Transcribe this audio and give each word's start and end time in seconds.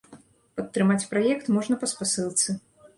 Падтрымаць 0.59 1.07
праект 1.13 1.45
можна 1.59 1.75
па 1.85 1.95
спасылцы. 1.95 2.61